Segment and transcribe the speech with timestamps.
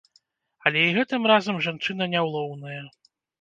[0.69, 2.81] Але і гэтым разам жанчына няўлоўная.